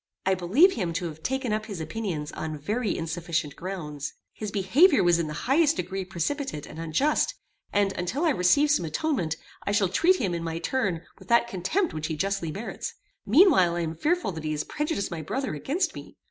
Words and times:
I 0.25 0.33
believe 0.33 0.73
him 0.73 0.93
to 0.93 1.05
have 1.09 1.21
taken 1.21 1.53
up 1.53 1.67
his 1.67 1.79
opinions 1.79 2.31
on 2.31 2.57
very 2.57 2.97
insufficient 2.97 3.55
grounds. 3.55 4.15
His 4.33 4.49
behaviour 4.49 5.03
was 5.03 5.19
in 5.19 5.27
the 5.27 5.45
highest 5.45 5.75
degree 5.75 6.05
precipitate 6.05 6.65
and 6.65 6.79
unjust, 6.79 7.35
and, 7.71 7.91
until 7.93 8.25
I 8.25 8.31
receive 8.31 8.71
some 8.71 8.85
atonement, 8.85 9.35
I 9.61 9.71
shall 9.71 9.89
treat 9.89 10.15
him, 10.15 10.33
in 10.33 10.43
my 10.43 10.57
turn, 10.57 11.03
with 11.19 11.27
that 11.27 11.47
contempt 11.47 11.93
which 11.93 12.07
he 12.07 12.15
justly 12.17 12.51
merits: 12.51 12.95
meanwhile 13.27 13.75
I 13.75 13.81
am 13.81 13.93
fearful 13.93 14.31
that 14.31 14.43
he 14.43 14.53
has 14.53 14.63
prejudiced 14.63 15.11
my 15.11 15.21
brother 15.21 15.53
against 15.53 15.93
me. 15.93 16.17